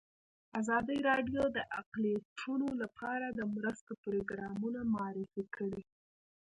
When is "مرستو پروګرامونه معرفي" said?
3.55-5.43